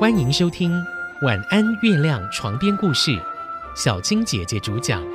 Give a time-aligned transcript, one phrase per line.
[0.00, 0.72] 欢迎收听
[1.26, 3.20] 《晚安月亮》床边故事，
[3.76, 5.04] 小青姐姐主讲。《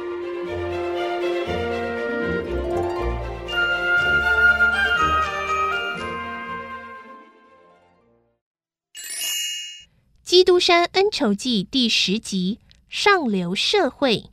[10.23, 14.26] 基督山恩仇记》第十集：上流社会。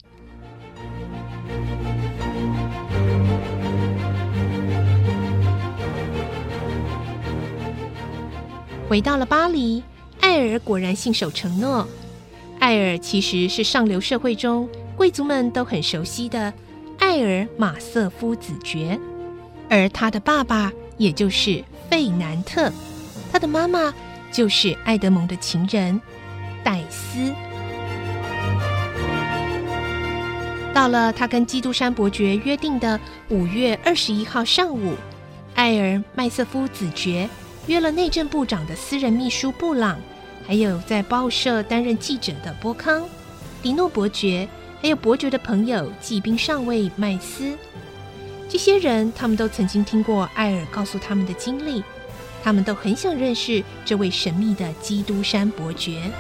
[8.86, 9.82] 回到了巴黎，
[10.22, 11.86] 艾尔果然信守承诺。
[12.58, 16.52] 艾尔其实是上流社会中贵族们都很熟悉的
[16.98, 18.98] 艾尔马瑟夫子爵，
[19.68, 22.72] 而他的爸爸也就是费南特，
[23.32, 23.92] 他的妈妈
[24.30, 26.00] 就是爱德蒙的情人
[26.62, 27.34] 戴斯。
[30.72, 34.94] 到了他跟基督山伯爵约定的五月二十一号上午，
[35.56, 37.28] 艾尔麦瑟夫子爵。
[37.68, 39.96] 约了内政部长的私人秘书布朗，
[40.46, 43.02] 还有在报社担任记者的波康、
[43.62, 44.48] 迪诺伯爵，
[44.80, 47.56] 还有伯爵的朋友骑兵上尉麦斯。
[48.48, 51.82] 这些人，他们都曾经听过艾尔告诉他们的经历，
[52.42, 56.10] 他们都很想认识这位神秘的基督山伯爵。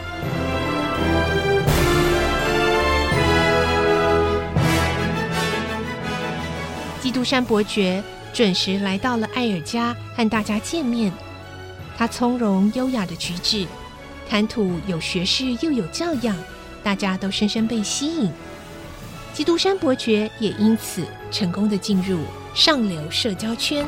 [7.02, 11.12] 基督山伯爵准时来到了艾尔家，和大家见面。
[11.98, 13.66] 他从容优雅的举止，
[14.32, 16.34] 谈吐有学识又有教养，
[16.82, 18.32] 大家都深深被吸引。
[19.34, 22.18] 基督山伯爵也因此成功的进入
[22.54, 23.86] 上流社交圈。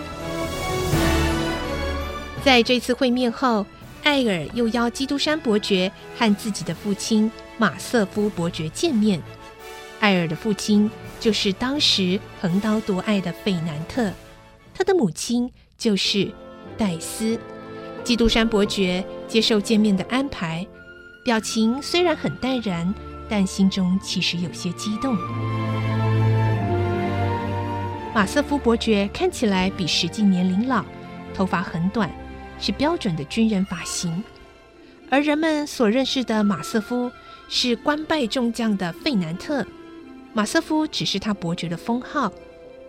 [2.44, 3.64] 在这次会面后，
[4.02, 9.22] 艾尔又邀基督山伯爵和自己的父亲马瑟夫伯爵见面。
[9.98, 14.12] 艾尔的父亲就是当时横刀夺爱的费南特，
[14.74, 16.30] 他的母亲就是
[16.76, 17.40] 戴斯。
[18.04, 20.64] 基督山伯爵接受见面的安排，
[21.24, 22.94] 表情虽然很淡然，
[23.30, 25.16] 但心中其实有些激动。
[28.14, 30.84] 马瑟夫伯爵看起来比实际年龄老，
[31.32, 32.10] 头发很短，
[32.60, 34.22] 是标准的军人发型。
[35.08, 37.10] 而人们所认识的马瑟夫
[37.48, 39.66] 是官拜众将的费南特，
[40.34, 42.30] 马瑟夫只是他伯爵的封号。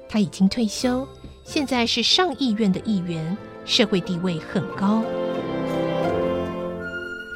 [0.10, 1.08] 他已经退休，
[1.46, 3.38] 现在是上议院的议员。
[3.66, 5.04] 社会地位很高。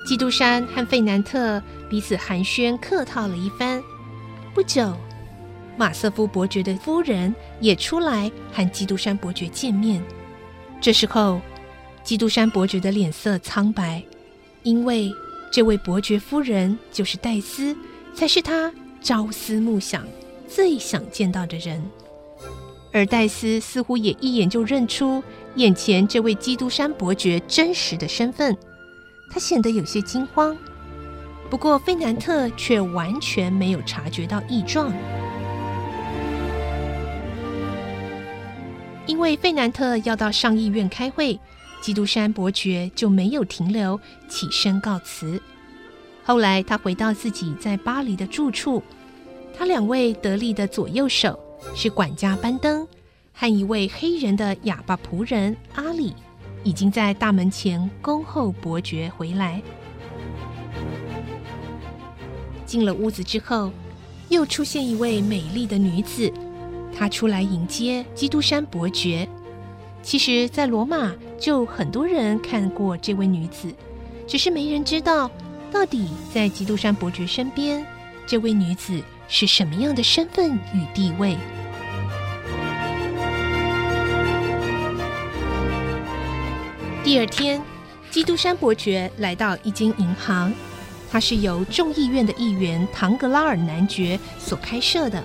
[0.07, 3.84] 基督山和费南特彼此寒暄客套了一番。
[4.56, 4.94] 不久，
[5.78, 10.03] 马瑟夫伯爵的夫人也出来和基督山伯爵见面。
[10.81, 11.40] 这时候，
[12.03, 14.03] 基督山伯爵的脸色苍白，
[14.63, 15.11] 因为
[15.51, 17.75] 这位伯爵夫人就是戴斯，
[18.16, 20.07] 才是他朝思暮想、
[20.47, 21.84] 最想见到的人。
[22.91, 25.23] 而戴斯似乎也一眼就认出。
[25.55, 28.55] 眼前这位基督山伯爵真实的身份，
[29.31, 30.55] 他显得有些惊慌。
[31.49, 34.94] 不过费南特却完全没有察觉到异状，
[39.07, 41.39] 因为费南特要到上议院开会，
[41.81, 45.41] 基督山伯爵就没有停留，起身告辞。
[46.23, 48.83] 后来他回到自己在巴黎的住处，
[49.57, 51.39] 他两位得力的左右手
[51.75, 52.88] 是管家班登。
[53.34, 56.14] 和一位黑人的哑巴仆人阿里，
[56.64, 59.62] 已经在大门前恭候伯爵回来。
[62.66, 63.72] 进了屋子之后，
[64.28, 66.30] 又出现一位美丽的女子，
[66.94, 69.26] 她出来迎接基督山伯爵。
[70.03, 73.74] 其实，在罗马就很多人看过这位女子，
[74.28, 75.31] 只是没人知道
[75.72, 77.86] 到底在基督山伯爵身边，
[78.28, 81.38] 这位女子是什么样的身份与地位。
[87.03, 87.62] 第二天，
[88.12, 90.51] 基督山伯爵来到一间银行，
[91.12, 95.23] 它是由众议院的议员唐格拉尔男爵所开设的。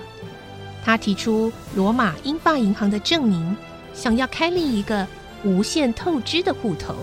[0.83, 3.57] 他提出罗马英法银行的证明，
[3.93, 5.05] 想要开立一个
[5.43, 6.95] 无限透支的户头。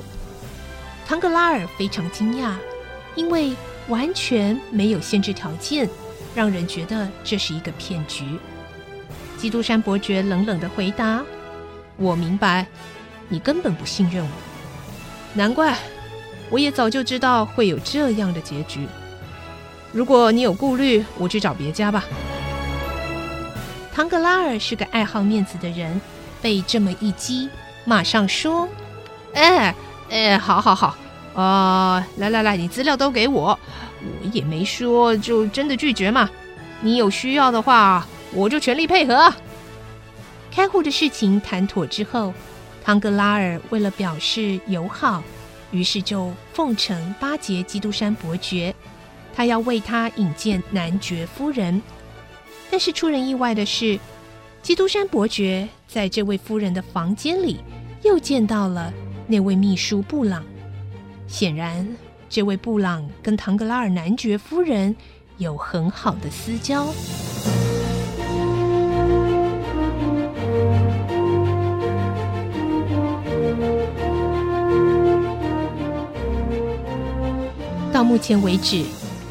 [1.04, 2.54] 唐格拉尔非常惊讶，
[3.16, 3.52] 因为
[3.88, 5.88] 完全没有限制条件，
[6.34, 8.38] 让人觉得这是一个骗局。
[9.36, 11.22] 基督山伯爵冷冷的回答
[11.96, 12.66] ：“我明白，
[13.28, 14.30] 你根本不信任我。”
[15.34, 15.76] 难怪，
[16.50, 18.86] 我也早就知道会有这样的结局。
[19.92, 22.04] 如果你有顾虑，我去找别家吧。
[23.94, 26.00] 唐格拉尔是个爱好面子的人，
[26.40, 27.48] 被这么一激，
[27.84, 28.68] 马上说
[29.34, 29.74] ：“哎
[30.08, 30.96] 哎，好好好，
[31.34, 33.58] 啊，来来来，你资料都给我，
[34.04, 36.28] 我也没说就真的拒绝嘛。
[36.80, 39.32] 你有需要的话，我就全力配合。”
[40.50, 42.32] 开户的事情谈妥之后。
[42.84, 45.22] 唐格拉尔为了表示友好，
[45.70, 48.74] 于是就奉承巴结基督山伯爵，
[49.32, 51.80] 他要为他引荐男爵夫人。
[52.72, 54.00] 但是出人意外的是，
[54.62, 57.60] 基督山伯爵在这位夫人的房间里
[58.02, 58.92] 又见到了
[59.28, 60.42] 那位秘书布朗。
[61.28, 61.86] 显然，
[62.32, 64.96] 这位布朗跟唐格拉尔男爵夫人
[65.36, 66.86] 有很好的私交。
[77.92, 78.82] 到目前为止，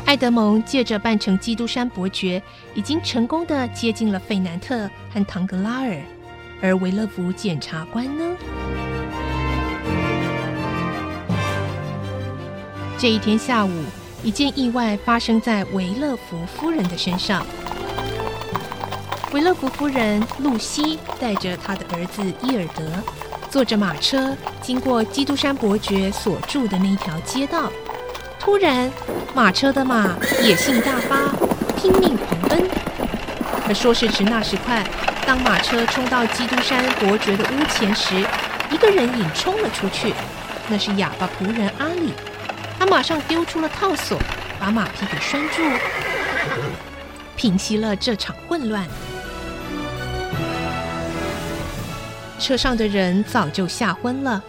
[0.06, 2.40] 爱德蒙借着扮成基督山伯爵，
[2.76, 6.00] 已经成功的接近了费南特和唐格拉尔。
[6.62, 8.38] 而维勒福检察官呢？
[13.02, 13.72] 这一天下午，
[14.22, 17.44] 一件意外发生在维勒福夫人的身上。
[19.32, 22.84] 维勒福夫人露西带着她的儿子伊尔德，
[23.50, 27.72] 坐着马车经过基督山伯爵所住的那条街道。
[28.40, 28.88] 突然，
[29.34, 31.32] 马车的马野性大发，
[31.76, 32.70] 拼命狂奔。
[33.68, 34.88] 而说时迟，那时快，
[35.26, 38.24] 当马车冲到基督山伯爵的屋前时，
[38.70, 40.14] 一个人影冲了出去，
[40.70, 42.14] 那是哑巴仆人阿里。
[42.82, 44.20] 他马上丢出了套索，
[44.60, 45.62] 把马匹给拴住，
[47.36, 48.88] 平息了这场混乱。
[52.40, 54.44] 车上的人早就吓昏了。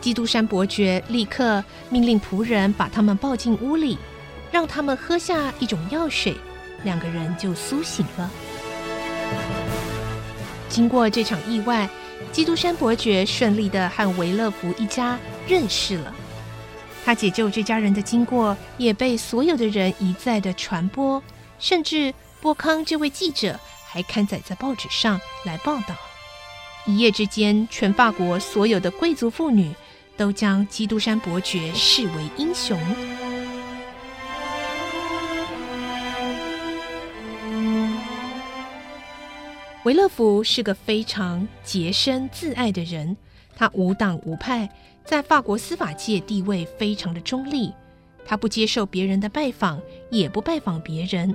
[0.00, 3.96] 基督山伯爵立刻命令仆人把他们抱进屋里，
[4.50, 6.34] 让他们喝下一种药水，
[6.82, 8.28] 两个人就苏醒了。
[10.68, 11.88] 经过这场意外，
[12.32, 16.12] 基督山伯爵顺利的和维勒福一家认识了。
[17.04, 21.22] 他解救这家人的经过也被所有的人一再的传播，
[21.58, 25.96] 甚至波康这位记者还刊载在报纸上来报道。
[26.86, 29.74] 一夜之间，全法国所有的贵族妇女
[30.16, 32.78] 都将基督山伯爵视为英雄。
[39.84, 43.16] 维勒福是个非常洁身自爱的人，
[43.56, 44.68] 他无党无派。
[45.10, 47.74] 在法国司法界地位非常的中立，
[48.24, 51.34] 他不接受别人的拜访，也不拜访别人。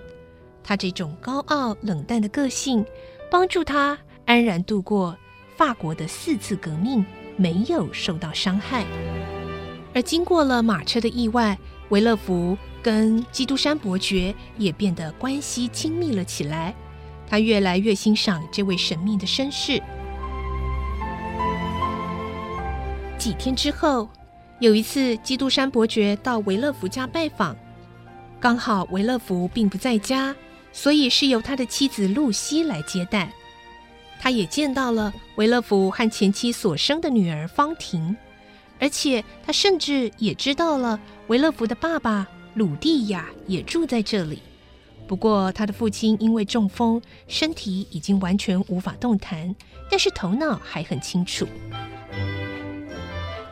[0.64, 2.86] 他这种高傲冷淡的个性，
[3.30, 5.14] 帮助他安然度过
[5.58, 7.06] 法国的四次革命，
[7.36, 8.86] 没有受到伤害。
[9.94, 16.74] 而经过了马车的意外，维勒福跟基督山伯爵也变得关系亲密了起来。
[17.28, 19.84] 他越来越欣赏这位神秘的绅士。
[23.26, 24.08] 几天之后，
[24.60, 27.58] 有一次，基督山伯爵到维勒福家拜访，
[28.40, 30.36] 刚好维勒福并不在家，
[30.72, 33.28] 所以是由他的妻子露西来接待。
[34.20, 38.16] 他也见到了维勒福和前妻所生的女儿方婷，
[38.80, 44.40] 而且他甚至也知道了维勒福的爸爸鲁蒂亚也住在这里。
[45.08, 49.56] 不过，他的父亲因为中风，身体已经完全无法动弹，
[49.90, 51.48] 但是头脑还很清楚。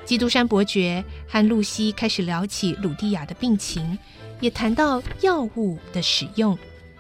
[0.06, 3.98] 基督山伯爵和露西开始聊起鲁蒂亚的病情，
[4.42, 6.58] 也谈到药物的使用，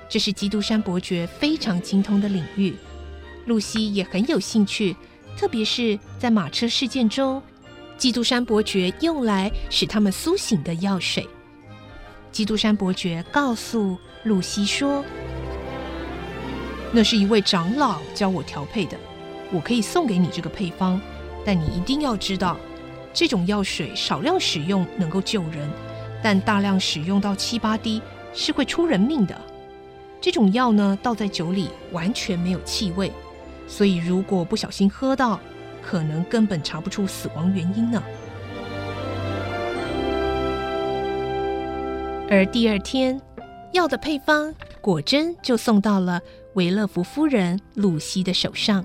[0.08, 2.74] 这是基督山伯爵非常精通的领域。
[3.46, 4.96] 露西也很有兴趣，
[5.38, 7.44] 特别是在马车事件中，
[7.98, 11.28] 基督山伯爵用来使他们苏醒的药水。
[12.32, 15.04] 基督山伯爵告诉露西说
[16.94, 18.98] ：“那是一位长老教我调配的，
[19.52, 21.00] 我可以送给你这个配方，
[21.46, 22.58] 但你一定要知道。”
[23.14, 25.70] 这种药水少量使用能够救人，
[26.24, 28.02] 但大量使用到七八滴
[28.34, 29.40] 是会出人命的。
[30.20, 33.12] 这种药呢，倒在酒里完全没有气味，
[33.68, 35.40] 所以如果不小心喝到，
[35.82, 38.02] 可能根本查不出死亡原因呢。
[42.30, 43.22] 而第二天，
[43.74, 46.20] 药的配方果真就送到了
[46.54, 48.84] 维勒福夫人露西的手上。